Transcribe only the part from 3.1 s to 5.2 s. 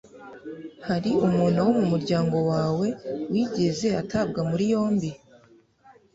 wigeze atabwa muri yombi?